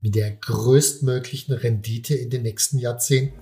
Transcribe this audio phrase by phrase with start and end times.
[0.00, 3.34] mit der größtmöglichen Rendite in den nächsten Jahrzehnten.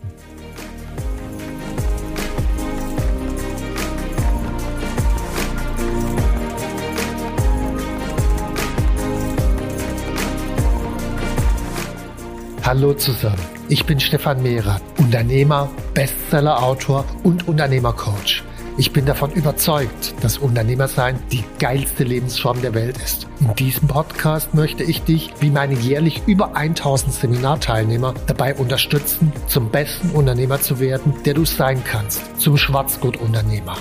[12.63, 13.39] Hallo zusammen,
[13.69, 18.43] ich bin Stefan Mehrer, Unternehmer, Bestsellerautor und Unternehmercoach.
[18.79, 23.27] Ich bin davon überzeugt, dass Unternehmersein die geilste Lebensform der Welt ist.
[23.41, 29.71] In diesem Podcast möchte ich dich, wie meine jährlich über 1000 Seminarteilnehmer, dabei unterstützen, zum
[29.71, 33.79] besten Unternehmer zu werden, der du sein kannst, zum Schwarzgurt-Unternehmer.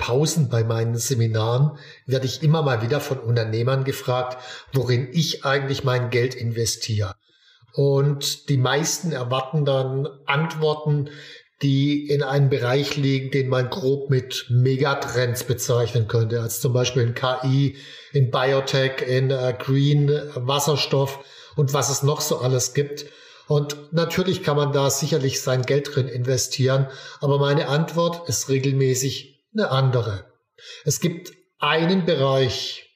[0.00, 4.42] Pausen bei meinen Seminaren werde ich immer mal wieder von Unternehmern gefragt,
[4.72, 7.14] worin ich eigentlich mein Geld investiere.
[7.74, 11.10] Und die meisten erwarten dann Antworten,
[11.62, 17.02] die in einem Bereich liegen, den man grob mit Megatrends bezeichnen könnte, als zum Beispiel
[17.02, 17.76] in KI,
[18.12, 21.22] in Biotech, in äh, Green, Wasserstoff
[21.56, 23.04] und was es noch so alles gibt.
[23.46, 26.86] Und natürlich kann man da sicherlich sein Geld drin investieren,
[27.20, 30.24] aber meine Antwort ist regelmäßig eine andere.
[30.84, 32.86] Es gibt einen Bereich,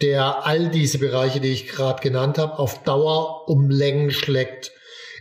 [0.00, 4.72] der all diese Bereiche, die ich gerade genannt habe, auf Dauer um Längen schlägt,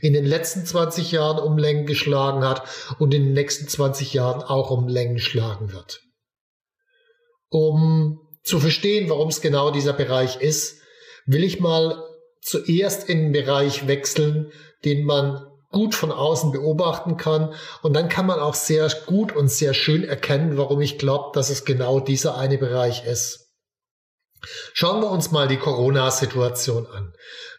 [0.02, 2.64] in den letzten 20 Jahren um Längen geschlagen hat
[3.00, 6.02] und in den nächsten 20 Jahren auch um Längen schlagen wird.
[7.50, 10.82] Um zu verstehen, warum es genau dieser Bereich ist,
[11.26, 12.02] will ich mal
[12.42, 14.52] zuerst in den Bereich wechseln,
[14.86, 17.54] den man gut von außen beobachten kann.
[17.82, 21.50] Und dann kann man auch sehr gut und sehr schön erkennen, warum ich glaube, dass
[21.50, 23.48] es genau dieser eine Bereich ist.
[24.74, 27.14] Schauen wir uns mal die Corona-Situation an.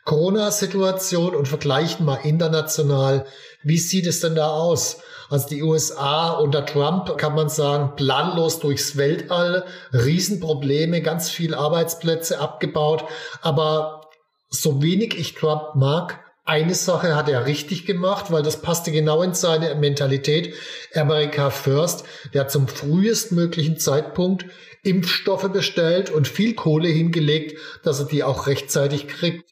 [0.05, 3.27] Corona-Situation und vergleichen mal international.
[3.63, 4.99] Wie sieht es denn da aus?
[5.29, 12.41] Also die USA unter Trump kann man sagen, planlos durchs Weltall, Riesenprobleme, ganz viel Arbeitsplätze
[12.41, 13.05] abgebaut.
[13.43, 14.09] Aber
[14.49, 16.19] so wenig ich Trump mag,
[16.51, 20.53] eine Sache hat er richtig gemacht, weil das passte genau in seine Mentalität.
[20.93, 24.47] America First, der hat zum frühestmöglichen Zeitpunkt
[24.83, 29.49] Impfstoffe bestellt und viel Kohle hingelegt, dass er die auch rechtzeitig kriegt.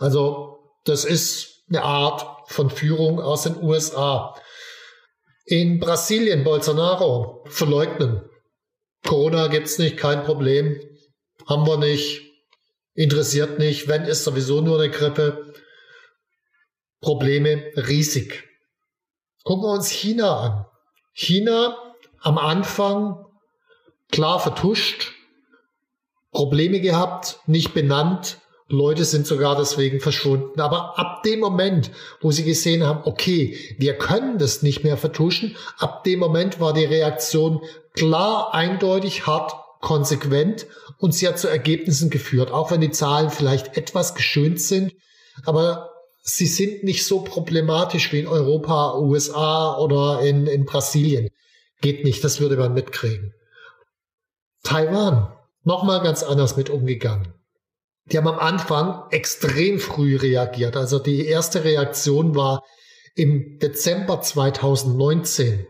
[0.00, 4.34] Also das ist eine Art von Führung aus den USA.
[5.44, 8.20] In Brasilien, Bolsonaro, verleugnen.
[9.06, 10.80] Corona gibt's nicht, kein Problem.
[11.46, 12.20] Haben wir nicht.
[12.94, 13.86] Interessiert nicht.
[13.86, 15.52] Wenn, ist sowieso nur eine Grippe.
[17.02, 18.48] Probleme riesig.
[19.44, 20.66] Gucken wir uns China an.
[21.12, 21.76] China
[22.20, 23.26] am Anfang
[24.10, 25.12] klar vertuscht,
[26.30, 30.60] Probleme gehabt, nicht benannt, Leute sind sogar deswegen verschwunden.
[30.60, 31.90] Aber ab dem Moment,
[32.22, 36.72] wo sie gesehen haben, okay, wir können das nicht mehr vertuschen, ab dem Moment war
[36.72, 37.60] die Reaktion
[37.92, 40.66] klar, eindeutig, hart, konsequent
[40.98, 44.94] und sie hat zu Ergebnissen geführt, auch wenn die Zahlen vielleicht etwas geschönt sind.
[45.44, 45.91] Aber
[46.22, 51.28] sie sind nicht so problematisch wie in Europa, USA oder in, in Brasilien.
[51.80, 53.34] Geht nicht, das würde man mitkriegen.
[54.62, 57.34] Taiwan, nochmal ganz anders mit umgegangen.
[58.06, 60.76] Die haben am Anfang extrem früh reagiert.
[60.76, 62.64] Also die erste Reaktion war
[63.14, 65.66] im Dezember 2019.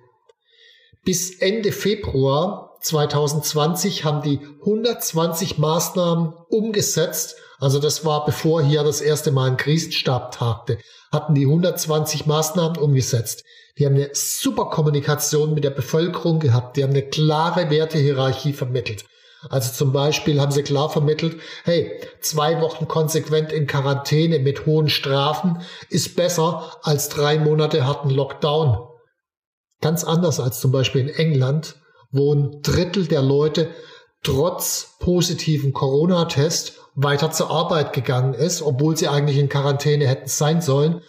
[1.05, 9.01] Bis Ende Februar 2020 haben die 120 Maßnahmen umgesetzt also das war, bevor hier das
[9.01, 10.79] erste Mal ein Krisenstab tagte,
[11.13, 13.45] hatten die 120 Maßnahmen umgesetzt.
[13.79, 16.77] Die haben eine super Kommunikation mit der Bevölkerung gehabt.
[16.77, 19.05] Die haben eine klare Wertehierarchie vermittelt.
[19.49, 24.89] Also zum Beispiel haben sie klar vermittelt, hey, zwei Wochen konsequent in Quarantäne mit hohen
[24.89, 28.89] Strafen ist besser als drei Monate harten Lockdown.
[29.81, 31.77] Ganz anders als zum Beispiel in England,
[32.11, 33.71] wo ein Drittel der Leute
[34.25, 40.61] trotz positiven Corona-Test weiter zur Arbeit gegangen ist, obwohl sie eigentlich in Quarantäne hätten sein
[40.61, 41.03] sollen.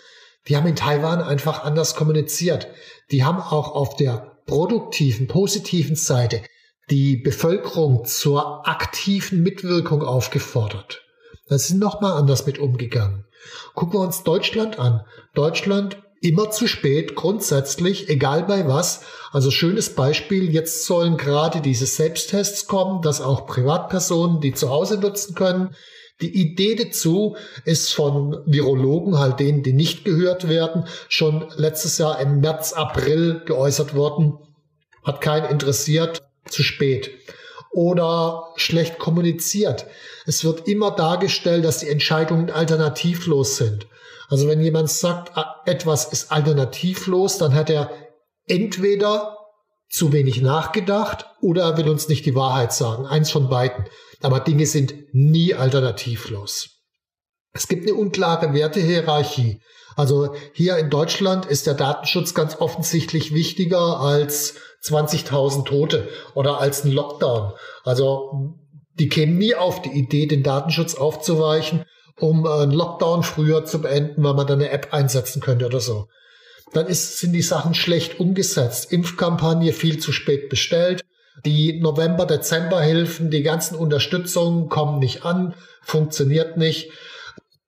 [0.47, 2.67] Die haben in Taiwan einfach anders kommuniziert.
[3.11, 6.41] Die haben auch auf der produktiven, positiven Seite
[6.89, 11.01] die Bevölkerung zur aktiven Mitwirkung aufgefordert.
[11.47, 13.25] Da sind nochmal anders mit umgegangen.
[13.73, 15.05] Gucken wir uns Deutschland an.
[15.33, 19.01] Deutschland immer zu spät, grundsätzlich, egal bei was.
[19.31, 24.97] Also schönes Beispiel, jetzt sollen gerade diese Selbsttests kommen, dass auch Privatpersonen die zu Hause
[24.97, 25.75] nutzen können.
[26.21, 27.35] Die Idee dazu
[27.65, 33.41] ist von Virologen, halt denen, die nicht gehört werden, schon letztes Jahr im März, April
[33.45, 34.37] geäußert worden.
[35.03, 37.11] Hat keinen interessiert, zu spät.
[37.73, 39.87] Oder schlecht kommuniziert.
[40.25, 43.87] Es wird immer dargestellt, dass die Entscheidungen alternativlos sind.
[44.29, 47.91] Also wenn jemand sagt, ah, etwas ist alternativlos, dann hat er
[48.47, 49.37] entweder
[49.89, 53.05] zu wenig nachgedacht oder er will uns nicht die Wahrheit sagen.
[53.05, 53.85] Eins von beiden.
[54.21, 56.72] Aber Dinge sind nie alternativlos.
[57.53, 59.61] Es gibt eine unklare Wertehierarchie.
[59.95, 66.83] Also hier in Deutschland ist der Datenschutz ganz offensichtlich wichtiger als 20.000 Tote oder als
[66.83, 67.53] ein Lockdown.
[67.83, 68.55] Also
[68.95, 71.85] die kämen nie auf die Idee, den Datenschutz aufzuweichen,
[72.19, 76.07] um einen Lockdown früher zu beenden, weil man dann eine App einsetzen könnte oder so.
[76.73, 78.91] Dann ist, sind die Sachen schlecht umgesetzt.
[78.91, 81.01] Impfkampagne viel zu spät bestellt.
[81.45, 86.91] Die November-Dezember-Hilfen, die ganzen Unterstützungen kommen nicht an, funktioniert nicht.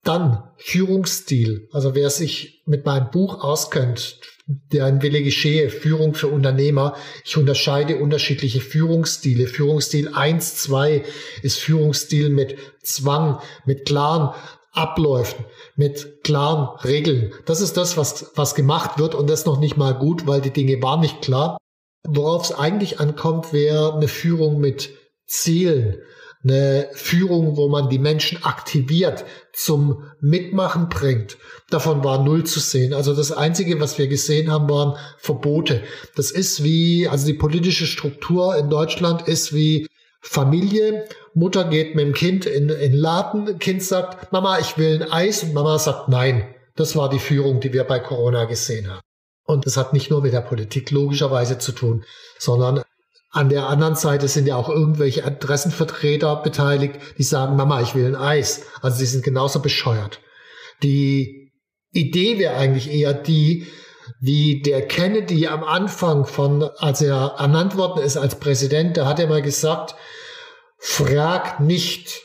[0.05, 1.67] Dann Führungsstil.
[1.71, 6.95] Also wer sich mit meinem Buch auskennt, der ein Wille geschehe, Führung für Unternehmer.
[7.25, 9.47] Ich unterscheide unterschiedliche Führungsstile.
[9.47, 11.03] Führungsstil 1, 2
[11.41, 14.35] ist Führungsstil mit Zwang, mit klaren
[14.71, 17.33] Abläufen, mit klaren Regeln.
[17.45, 20.53] Das ist das, was, was gemacht wird und das noch nicht mal gut, weil die
[20.53, 21.57] Dinge waren nicht klar.
[22.07, 24.91] Worauf es eigentlich ankommt, wäre eine Führung mit
[25.25, 25.97] Zielen,
[26.45, 31.37] eine Führung, wo man die Menschen aktiviert, zum Mitmachen bringt.
[31.69, 32.93] Davon war null zu sehen.
[32.93, 35.81] Also das Einzige, was wir gesehen haben, waren Verbote.
[36.15, 39.87] Das ist wie, also die politische Struktur in Deutschland ist wie
[40.21, 41.05] Familie.
[41.33, 43.59] Mutter geht mit dem Kind in, in Laden.
[43.59, 45.43] Kind sagt, Mama, ich will ein Eis.
[45.43, 46.53] Und Mama sagt nein.
[46.75, 49.01] Das war die Führung, die wir bei Corona gesehen haben.
[49.45, 52.03] Und das hat nicht nur mit der Politik logischerweise zu tun,
[52.39, 52.81] sondern
[53.35, 58.05] an der anderen Seite sind ja auch irgendwelche Adressenvertreter beteiligt, die sagen, Mama, ich will
[58.05, 58.63] ein Eis.
[58.81, 60.21] Also sie sind genauso bescheuert.
[60.83, 61.51] Die
[61.91, 63.67] Idee wäre eigentlich eher die,
[64.21, 69.19] wie der Kennedy am Anfang von, als er ernannt worden ist als Präsident, da hat
[69.19, 69.95] er mal gesagt,
[70.77, 72.21] frag nicht,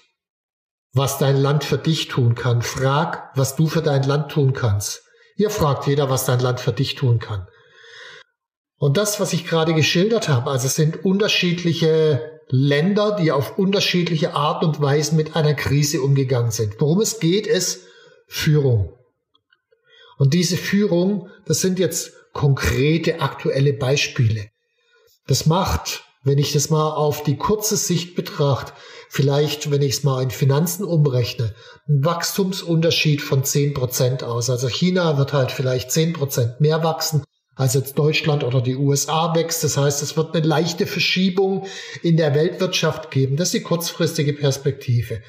[0.93, 2.63] was dein Land für dich tun kann.
[2.63, 5.03] Frag, was du für dein Land tun kannst.
[5.35, 7.49] Hier fragt jeder, was dein Land für dich tun kann.
[8.81, 14.33] Und das, was ich gerade geschildert habe, also es sind unterschiedliche Länder, die auf unterschiedliche
[14.33, 16.77] Art und Weise mit einer Krise umgegangen sind.
[16.79, 17.83] Worum es geht, ist
[18.27, 18.95] Führung.
[20.17, 24.49] Und diese Führung, das sind jetzt konkrete aktuelle Beispiele.
[25.27, 28.73] Das macht, wenn ich das mal auf die kurze Sicht betrachte,
[29.11, 31.55] vielleicht, wenn ich es mal in Finanzen umrechne,
[31.87, 34.49] einen Wachstumsunterschied von zehn Prozent aus.
[34.49, 37.25] Also China wird halt vielleicht zehn Prozent mehr wachsen
[37.55, 39.65] als jetzt Deutschland oder die USA wächst.
[39.65, 41.67] Das heißt, es wird eine leichte Verschiebung
[42.03, 43.37] in der Weltwirtschaft geben.
[43.37, 45.21] Das ist die kurzfristige Perspektive.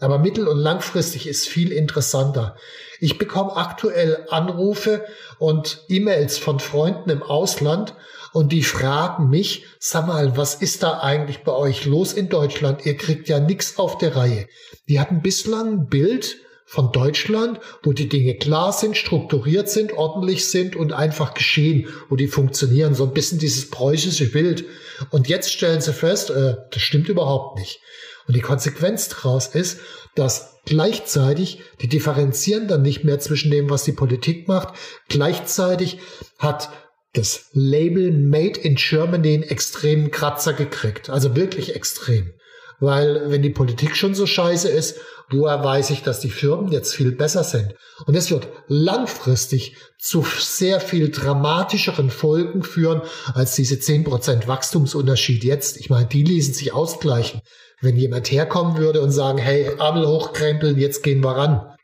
[0.00, 2.56] Aber mittel- und langfristig ist viel interessanter.
[3.00, 5.04] Ich bekomme aktuell Anrufe
[5.38, 7.94] und E-Mails von Freunden im Ausland
[8.32, 12.86] und die fragen mich, sag mal, was ist da eigentlich bei euch los in Deutschland?
[12.86, 14.46] Ihr kriegt ja nichts auf der Reihe.
[14.88, 16.36] Die hatten bislang ein Bild
[16.68, 22.16] von Deutschland, wo die Dinge klar sind, strukturiert sind, ordentlich sind und einfach geschehen, wo
[22.16, 22.94] die funktionieren.
[22.94, 24.66] So ein bisschen dieses preußische Bild.
[25.10, 27.80] Und jetzt stellen sie fest, äh, das stimmt überhaupt nicht.
[28.26, 29.80] Und die Konsequenz daraus ist,
[30.14, 34.74] dass gleichzeitig, die differenzieren dann nicht mehr zwischen dem, was die Politik macht,
[35.08, 35.98] gleichzeitig
[36.38, 36.68] hat
[37.14, 41.08] das Label Made in Germany einen extremen Kratzer gekriegt.
[41.08, 42.34] Also wirklich extrem.
[42.80, 44.96] Weil wenn die Politik schon so scheiße ist
[45.30, 47.74] Woher weiß ich, dass die Firmen jetzt viel besser sind?
[48.06, 53.02] Und es wird langfristig zu sehr viel dramatischeren Folgen führen
[53.34, 55.76] als diese 10% Wachstumsunterschied jetzt.
[55.76, 57.42] Ich meine, die ließen sich ausgleichen.
[57.82, 61.74] Wenn jemand herkommen würde und sagen, hey, Ärmel hochkrempeln, jetzt gehen wir ran.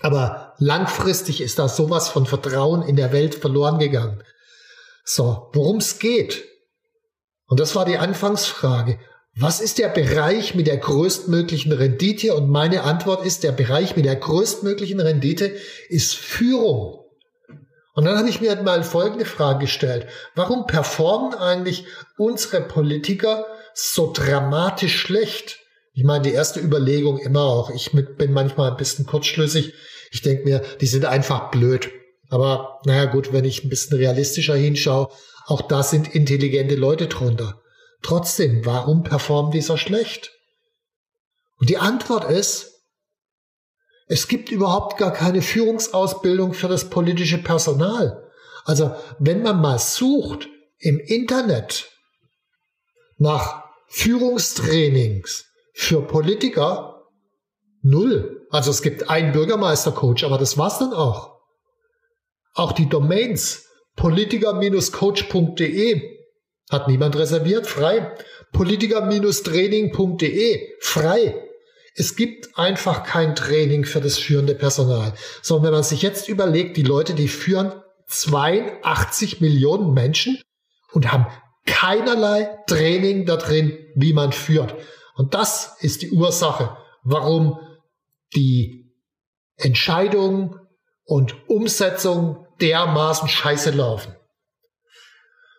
[0.00, 4.22] Aber langfristig ist da sowas von Vertrauen in der Welt verloren gegangen.
[5.04, 6.44] So, worum es geht.
[7.46, 9.00] Und das war die Anfangsfrage
[9.36, 12.34] was ist der Bereich mit der größtmöglichen Rendite?
[12.34, 15.52] Und meine Antwort ist, der Bereich mit der größtmöglichen Rendite
[15.88, 17.00] ist Führung.
[17.94, 20.06] Und dann habe ich mir mal folgende Frage gestellt.
[20.34, 21.84] Warum performen eigentlich
[22.16, 25.60] unsere Politiker so dramatisch schlecht?
[25.94, 29.74] Ich meine, die erste Überlegung immer auch, ich bin manchmal ein bisschen kurzschlüssig.
[30.10, 31.90] Ich denke mir, die sind einfach blöd.
[32.30, 35.08] Aber naja gut, wenn ich ein bisschen realistischer hinschaue,
[35.46, 37.60] auch da sind intelligente Leute drunter.
[38.04, 40.30] Trotzdem, warum performt dieser schlecht?
[41.56, 42.70] Und die Antwort ist,
[44.06, 48.30] Es gibt überhaupt gar keine Führungsausbildung für das politische Personal.
[48.64, 51.90] Also wenn man mal sucht im Internet
[53.16, 57.06] nach Führungstrainings für Politiker,
[57.80, 58.46] null.
[58.50, 61.40] Also es gibt einen Bürgermeistercoach, aber das war's dann auch.
[62.52, 63.64] Auch die Domains
[63.96, 66.13] politiker-coach.de
[66.70, 68.12] hat niemand reserviert, frei.
[68.52, 71.34] Politiker-training.de, frei.
[71.96, 75.12] Es gibt einfach kein Training für das führende Personal.
[75.42, 77.72] Sondern wenn man sich jetzt überlegt, die Leute, die führen
[78.06, 80.40] 82 Millionen Menschen
[80.92, 81.26] und haben
[81.66, 84.74] keinerlei Training da drin, wie man führt.
[85.14, 87.58] Und das ist die Ursache, warum
[88.34, 88.92] die
[89.56, 90.58] Entscheidung
[91.04, 94.14] und Umsetzung dermaßen scheiße laufen.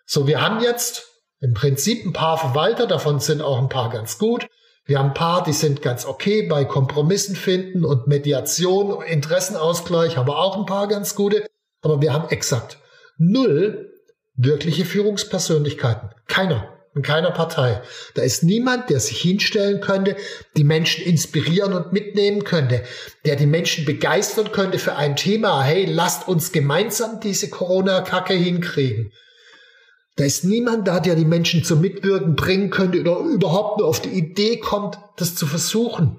[0.05, 1.07] So, wir haben jetzt
[1.39, 4.47] im Prinzip ein paar Verwalter, davon sind auch ein paar ganz gut.
[4.85, 10.38] Wir haben ein paar, die sind ganz okay bei Kompromissen finden und Mediation, Interessenausgleich, aber
[10.38, 11.47] auch ein paar ganz gute.
[11.81, 12.77] Aber wir haben exakt
[13.17, 13.91] null
[14.35, 16.09] wirkliche Führungspersönlichkeiten.
[16.27, 16.71] Keiner.
[16.93, 17.81] In keiner Partei.
[18.13, 20.15] Da ist niemand, der sich hinstellen könnte,
[20.55, 22.83] die Menschen inspirieren und mitnehmen könnte,
[23.25, 25.62] der die Menschen begeistern könnte für ein Thema.
[25.62, 29.12] Hey, lasst uns gemeinsam diese Corona-Kacke hinkriegen.
[30.15, 34.01] Da ist niemand da, der die Menschen zum Mitwirken bringen könnte oder überhaupt nur auf
[34.01, 36.17] die Idee kommt, das zu versuchen.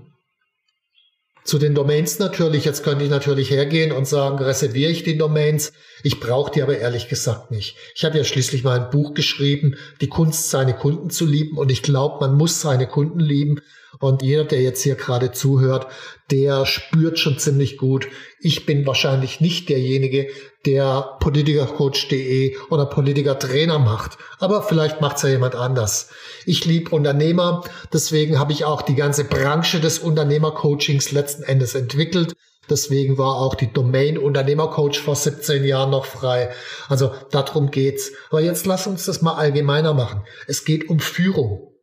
[1.44, 5.72] Zu den Domains natürlich, jetzt könnte ich natürlich hergehen und sagen, reserviere ich die Domains.
[6.02, 7.76] Ich brauche die aber ehrlich gesagt nicht.
[7.94, 11.56] Ich habe ja schließlich mal ein Buch geschrieben, die Kunst, seine Kunden zu lieben.
[11.56, 13.60] Und ich glaube, man muss seine Kunden lieben.
[13.98, 15.86] Und jeder, der jetzt hier gerade zuhört,
[16.30, 18.08] der spürt schon ziemlich gut,
[18.40, 20.28] ich bin wahrscheinlich nicht derjenige,
[20.66, 24.18] der Politikercoach.de oder Politikertrainer macht.
[24.38, 26.10] Aber vielleicht macht es ja jemand anders.
[26.44, 27.62] Ich liebe Unternehmer,
[27.92, 32.34] deswegen habe ich auch die ganze Branche des Unternehmercoachings letzten Endes entwickelt.
[32.68, 36.50] Deswegen war auch die Domain Unternehmercoach vor 17 Jahren noch frei.
[36.88, 38.10] Also darum geht's.
[38.30, 40.24] Aber jetzt lass uns das mal allgemeiner machen.
[40.48, 41.75] Es geht um Führung.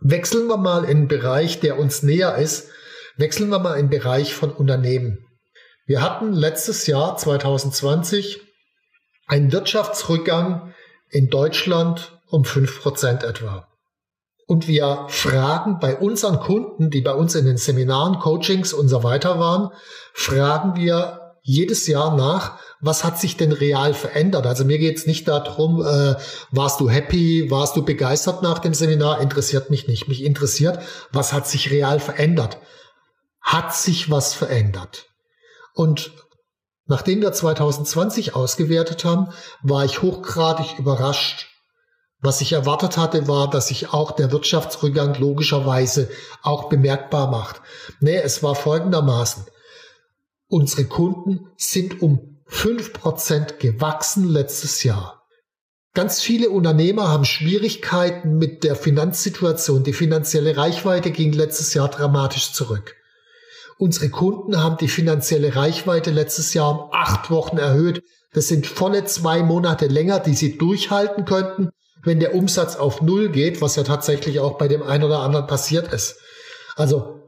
[0.00, 2.68] Wechseln wir mal in einen Bereich, der uns näher ist.
[3.16, 5.26] Wechseln wir mal in den Bereich von Unternehmen.
[5.86, 8.40] Wir hatten letztes Jahr 2020
[9.26, 10.74] einen Wirtschaftsrückgang
[11.08, 13.68] in Deutschland um fünf Prozent etwa.
[14.46, 19.04] Und wir fragen bei unseren Kunden, die bei uns in den Seminaren, Coachings und so
[19.04, 19.70] weiter waren,
[20.12, 24.46] fragen wir jedes Jahr nach, was hat sich denn real verändert?
[24.46, 26.14] Also mir geht es nicht darum, äh,
[26.52, 30.06] warst du happy, warst du begeistert nach dem Seminar, interessiert mich nicht.
[30.06, 30.78] Mich interessiert,
[31.10, 32.58] was hat sich real verändert?
[33.40, 35.06] Hat sich was verändert?
[35.74, 36.12] Und
[36.86, 41.48] nachdem wir 2020 ausgewertet haben, war ich hochgradig überrascht.
[42.20, 46.10] Was ich erwartet hatte, war, dass sich auch der Wirtschaftsrückgang logischerweise
[46.42, 47.60] auch bemerkbar macht.
[47.98, 49.46] Nee, es war folgendermaßen.
[50.50, 55.24] Unsere Kunden sind um fünf Prozent gewachsen letztes Jahr.
[55.94, 59.84] Ganz viele Unternehmer haben Schwierigkeiten mit der Finanzsituation.
[59.84, 62.96] Die finanzielle Reichweite ging letztes Jahr dramatisch zurück.
[63.78, 68.02] Unsere Kunden haben die finanzielle Reichweite letztes Jahr um acht Wochen erhöht.
[68.32, 71.70] Das sind volle zwei Monate länger, die sie durchhalten könnten,
[72.02, 75.46] wenn der Umsatz auf Null geht, was ja tatsächlich auch bei dem einen oder anderen
[75.46, 76.16] passiert ist.
[76.74, 77.20] Also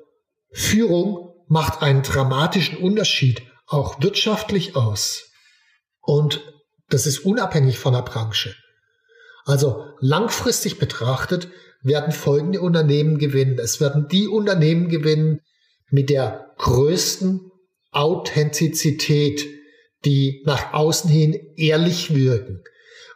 [0.50, 5.30] Führung macht einen dramatischen Unterschied, auch wirtschaftlich aus.
[6.00, 6.40] Und
[6.88, 8.56] das ist unabhängig von der Branche.
[9.44, 11.48] Also langfristig betrachtet
[11.82, 13.58] werden folgende Unternehmen gewinnen.
[13.58, 15.40] Es werden die Unternehmen gewinnen,
[15.90, 17.52] mit der größten
[17.90, 19.44] Authentizität,
[20.06, 22.64] die nach außen hin ehrlich wirken,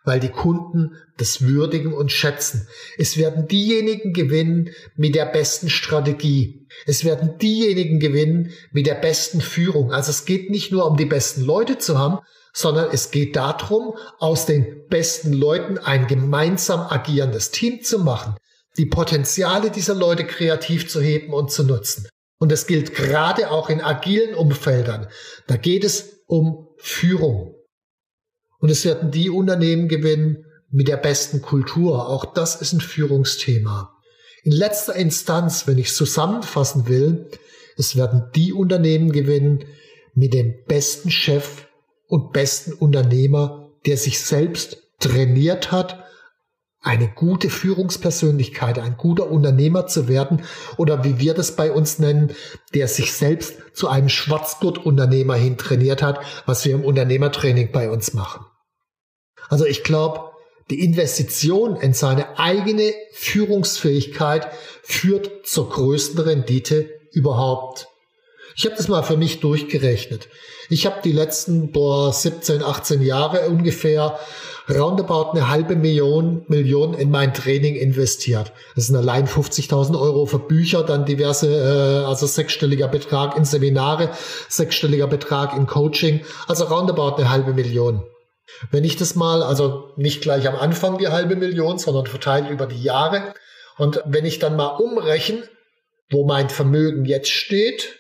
[0.07, 2.69] weil die Kunden das würdigen und schätzen.
[2.97, 6.67] Es werden diejenigen gewinnen mit der besten Strategie.
[6.87, 9.93] Es werden diejenigen gewinnen mit der besten Führung.
[9.93, 12.21] Also es geht nicht nur um die besten Leute zu haben,
[12.55, 18.37] sondern es geht darum, aus den besten Leuten ein gemeinsam agierendes Team zu machen,
[18.79, 22.09] die Potenziale dieser Leute kreativ zu heben und zu nutzen.
[22.39, 25.09] Und das gilt gerade auch in agilen Umfeldern.
[25.49, 27.56] Da geht es um Führung.
[28.59, 32.09] Und es werden die Unternehmen gewinnen mit der besten Kultur.
[32.09, 33.95] Auch das ist ein Führungsthema.
[34.43, 37.31] In letzter Instanz, wenn ich zusammenfassen will,
[37.77, 39.65] es werden die Unternehmen gewinnen
[40.15, 41.67] mit dem besten Chef
[42.07, 46.06] und besten Unternehmer, der sich selbst trainiert hat
[46.87, 50.45] eine gute Führungspersönlichkeit, ein guter Unternehmer zu werden
[50.77, 52.33] oder wie wir das bei uns nennen,
[52.75, 58.15] der sich selbst zu einem Schwarzgurt-Unternehmer hin trainiert hat, was wir im Unternehmertraining bei uns
[58.15, 58.47] machen.
[59.49, 60.31] Also ich glaube,
[60.71, 64.49] die Investition in seine eigene Führungsfähigkeit
[64.83, 67.89] führt zur größten Rendite überhaupt.
[68.57, 70.29] Ich habe das mal für mich durchgerechnet.
[70.71, 74.19] Ich habe die letzten boah, 17, 18 Jahre ungefähr
[74.69, 78.53] roundabout eine halbe Million, Million in mein Training investiert.
[78.75, 84.11] Das sind allein 50.000 Euro für Bücher, dann diverse, äh, also sechsstelliger Betrag in Seminare,
[84.49, 88.03] sechsstelliger Betrag in Coaching, also roundabout eine halbe Million.
[88.71, 92.67] Wenn ich das mal, also nicht gleich am Anfang die halbe Million, sondern verteilt über
[92.67, 93.35] die Jahre,
[93.77, 95.43] und wenn ich dann mal umrechne,
[96.11, 97.99] wo mein Vermögen jetzt steht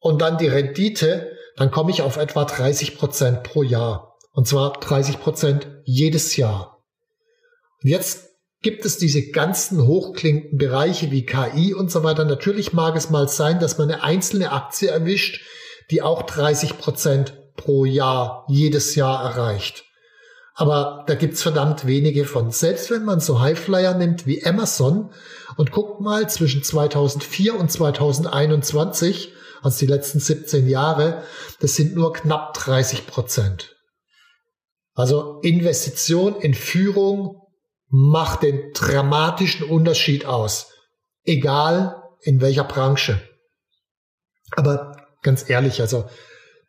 [0.00, 4.16] und dann die Rendite, dann komme ich auf etwa 30 Prozent pro Jahr.
[4.32, 6.82] Und zwar 30 Prozent jedes Jahr.
[7.82, 8.30] Und jetzt
[8.62, 12.24] gibt es diese ganzen hochklingenden Bereiche wie KI und so weiter.
[12.24, 15.42] Natürlich mag es mal sein, dass man eine einzelne Aktie erwischt,
[15.90, 19.84] die auch 30 Prozent pro Jahr jedes Jahr erreicht.
[20.54, 22.50] Aber da gibt's verdammt wenige von.
[22.50, 25.10] Selbst wenn man so Highflyer nimmt wie Amazon
[25.56, 31.24] und guckt mal zwischen 2004 und 2021, also die letzten 17 Jahre,
[31.60, 33.76] das sind nur knapp 30 Prozent.
[34.94, 37.40] Also Investition in Führung
[37.88, 40.72] macht den dramatischen Unterschied aus.
[41.24, 43.20] Egal in welcher Branche.
[44.56, 46.08] Aber ganz ehrlich, also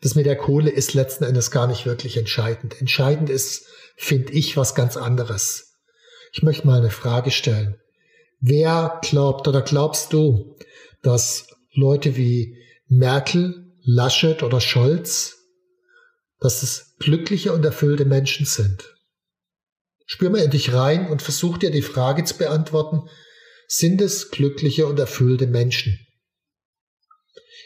[0.01, 2.79] das mit der Kohle ist letzten Endes gar nicht wirklich entscheidend.
[2.79, 5.75] Entscheidend ist, finde ich, was ganz anderes.
[6.33, 7.79] Ich möchte mal eine Frage stellen.
[8.39, 10.57] Wer glaubt oder glaubst du,
[11.03, 12.57] dass Leute wie
[12.93, 15.37] Merkel, Laschet oder Scholz,
[16.41, 18.97] dass es glückliche und erfüllte Menschen sind?
[20.05, 23.07] Spür mal in dich rein und versuch dir die Frage zu beantworten,
[23.65, 26.05] sind es glückliche und erfüllte Menschen?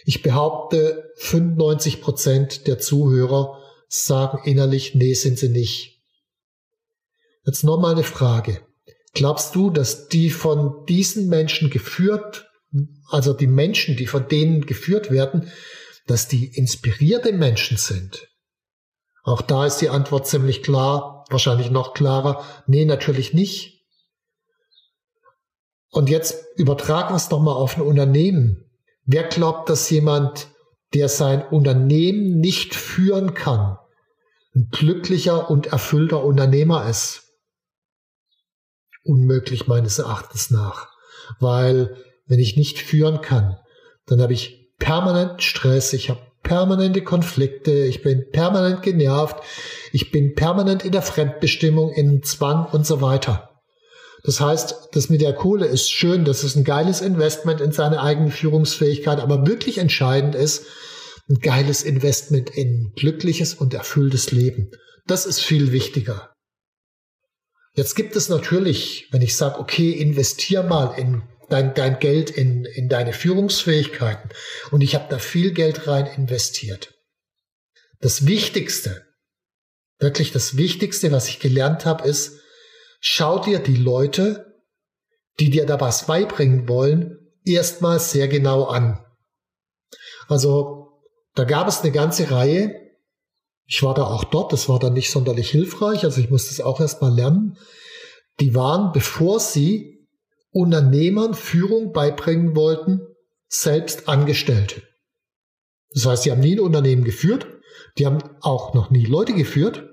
[0.05, 6.03] Ich behaupte, 95 Prozent der Zuhörer sagen innerlich, nee, sind sie nicht.
[7.47, 8.61] Jetzt nochmal eine Frage.
[9.13, 12.44] Glaubst du, dass die von diesen Menschen geführt,
[13.09, 15.51] also die Menschen, die von denen geführt werden,
[16.07, 18.27] dass die inspirierte Menschen sind?
[19.23, 22.45] Auch da ist die Antwort ziemlich klar, wahrscheinlich noch klarer.
[22.67, 23.83] Nee, natürlich nicht.
[25.89, 28.69] Und jetzt übertragen wir es doch mal auf ein Unternehmen.
[29.05, 30.49] Wer glaubt, dass jemand,
[30.93, 33.77] der sein Unternehmen nicht führen kann,
[34.53, 37.23] ein glücklicher und erfüllter Unternehmer ist?
[39.03, 40.89] Unmöglich meines Erachtens nach.
[41.39, 43.57] Weil wenn ich nicht führen kann,
[44.05, 49.37] dann habe ich permanent Stress, ich habe permanente Konflikte, ich bin permanent genervt,
[49.91, 53.49] ich bin permanent in der Fremdbestimmung, in Zwang und so weiter.
[54.23, 58.01] Das heißt, das mit der Kohle ist schön, das ist ein geiles Investment in seine
[58.01, 60.65] eigene Führungsfähigkeit, aber wirklich entscheidend ist
[61.29, 64.71] ein geiles Investment in glückliches und erfülltes Leben.
[65.07, 66.31] Das ist viel wichtiger.
[67.73, 72.65] Jetzt gibt es natürlich, wenn ich sage, okay, investier mal in dein, dein Geld in,
[72.65, 74.29] in deine Führungsfähigkeiten
[74.71, 76.93] und ich habe da viel Geld rein investiert.
[77.99, 79.05] Das Wichtigste,
[79.99, 82.39] wirklich das Wichtigste, was ich gelernt habe, ist,
[82.99, 84.61] schau dir die Leute,
[85.39, 89.03] die dir da was beibringen wollen, erstmal sehr genau an.
[90.27, 91.01] Also
[91.35, 92.81] da gab es eine ganze Reihe.
[93.65, 96.61] Ich war da auch dort, das war dann nicht sonderlich hilfreich, also ich musste es
[96.61, 97.57] auch erstmal lernen.
[98.39, 99.94] Die waren, bevor sie
[100.55, 103.01] Unternehmern Führung beibringen wollten,
[103.49, 104.81] selbst Angestellte.
[105.93, 107.45] Das heißt, sie haben nie ein Unternehmen geführt,
[107.97, 109.83] die haben auch noch nie Leute geführt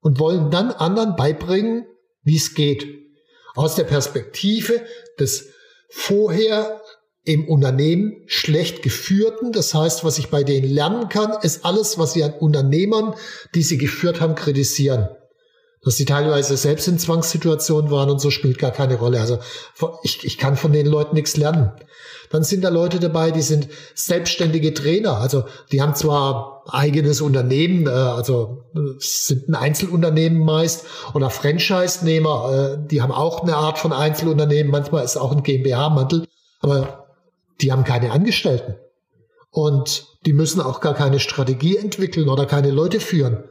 [0.00, 1.86] und wollen dann anderen beibringen,
[2.22, 2.86] wie es geht.
[3.54, 4.82] Aus der Perspektive
[5.18, 5.48] des
[5.88, 6.82] vorher
[7.24, 9.52] im Unternehmen schlecht geführten.
[9.52, 13.14] Das heißt, was ich bei denen lernen kann, ist alles, was sie an Unternehmern,
[13.54, 15.08] die sie geführt haben, kritisieren.
[15.84, 19.20] Dass sie teilweise selbst in Zwangssituationen waren und so spielt gar keine Rolle.
[19.20, 19.38] Also
[20.04, 21.72] ich, ich kann von den Leuten nichts lernen.
[22.30, 25.18] Dann sind da Leute dabei, die sind selbstständige Trainer.
[25.18, 28.64] Also die haben zwar eigenes Unternehmen, äh, also
[28.98, 34.72] sind ein Einzelunternehmen meist oder Franchise-Nehmer, äh, die haben auch eine Art von Einzelunternehmen.
[34.72, 36.26] Manchmal ist auch ein GmbH-Mantel,
[36.60, 37.06] aber
[37.60, 38.76] die haben keine Angestellten.
[39.50, 43.44] Und die müssen auch gar keine Strategie entwickeln oder keine Leute führen.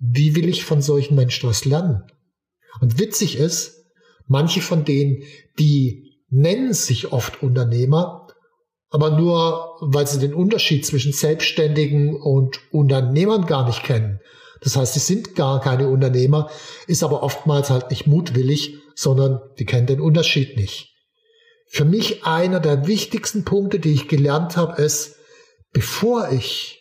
[0.00, 2.04] Wie will ich von solchen Menschen was lernen?
[2.80, 3.84] Und witzig ist,
[4.26, 5.22] manche von denen,
[5.58, 8.28] die nennen sich oft Unternehmer,
[8.90, 14.20] aber nur, weil sie den Unterschied zwischen Selbstständigen und Unternehmern gar nicht kennen.
[14.60, 16.50] Das heißt, sie sind gar keine Unternehmer,
[16.86, 20.94] ist aber oftmals halt nicht mutwillig, sondern die kennen den Unterschied nicht.
[21.66, 25.16] Für mich einer der wichtigsten Punkte, die ich gelernt habe, ist,
[25.72, 26.77] bevor ich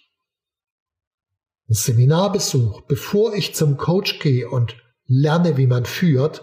[1.70, 2.32] ein Seminar
[2.88, 4.76] bevor ich zum Coach gehe und
[5.06, 6.42] lerne, wie man führt,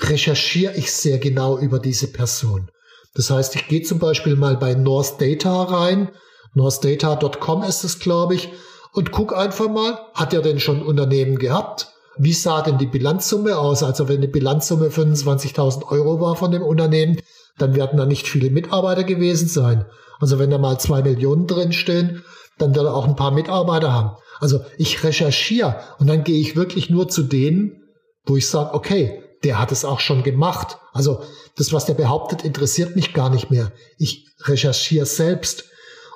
[0.00, 2.70] recherchiere ich sehr genau über diese Person.
[3.14, 6.10] Das heißt, ich gehe zum Beispiel mal bei North Data rein,
[6.54, 8.50] northdata.com ist es, glaube ich,
[8.92, 11.88] und guck einfach mal, hat er denn schon Unternehmen gehabt?
[12.16, 13.82] Wie sah denn die Bilanzsumme aus?
[13.82, 17.20] Also wenn die Bilanzsumme 25.000 Euro war von dem Unternehmen,
[17.58, 19.84] dann werden da nicht viele Mitarbeiter gewesen sein.
[20.20, 22.22] Also wenn da mal zwei Millionen drinstehen,
[22.58, 24.16] dann wird er auch ein paar Mitarbeiter haben.
[24.40, 27.82] Also ich recherchiere und dann gehe ich wirklich nur zu denen,
[28.26, 30.78] wo ich sage, okay, der hat es auch schon gemacht.
[30.92, 31.22] Also
[31.56, 33.72] das, was der behauptet, interessiert mich gar nicht mehr.
[33.98, 35.64] Ich recherchiere selbst.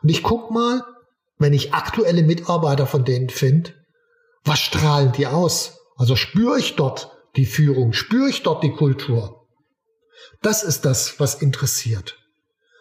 [0.03, 0.83] Und ich guck mal,
[1.39, 3.75] wenn ich aktuelle Mitarbeiter von denen finde,
[4.45, 5.79] was strahlen die aus?
[5.97, 9.47] Also spüre ich dort die Führung, spüre ich dort die Kultur.
[10.43, 12.17] Das ist das, was interessiert.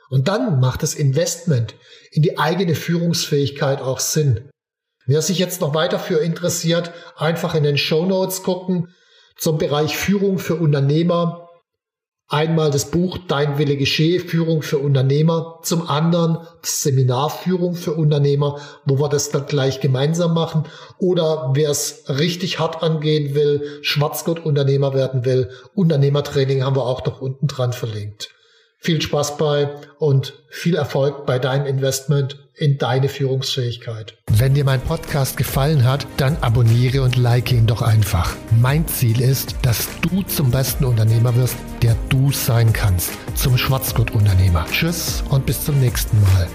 [0.10, 1.76] Und dann macht das Investment
[2.12, 4.50] in die eigene Führungsfähigkeit auch Sinn.
[5.06, 8.90] Wer sich jetzt noch weiter für interessiert, einfach in den Show Notes gucken
[9.38, 11.44] zum Bereich Führung für Unternehmer.
[12.30, 15.60] Einmal das Buch Dein Wille geschehe, Führung für Unternehmer.
[15.64, 20.66] Zum anderen das Seminar Führung für Unternehmer, wo wir das dann gleich gemeinsam machen.
[20.98, 27.22] Oder wer es richtig hart angehen will, Schwarzgurt-Unternehmer werden will, Unternehmertraining haben wir auch noch
[27.22, 28.37] unten dran verlinkt.
[28.80, 34.18] Viel Spaß bei und viel Erfolg bei deinem Investment in deine Führungsfähigkeit.
[34.32, 38.36] Wenn dir mein Podcast gefallen hat, dann abonniere und like ihn doch einfach.
[38.60, 43.12] Mein Ziel ist, dass du zum besten Unternehmer wirst, der du sein kannst.
[43.36, 44.66] Zum Schwarzgurt-Unternehmer.
[44.72, 46.48] Tschüss und bis zum nächsten Mal.